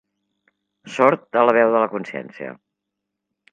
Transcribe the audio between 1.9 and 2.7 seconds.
consciència.